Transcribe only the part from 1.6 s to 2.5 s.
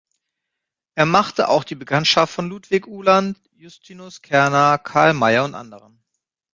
die Bekanntschaft von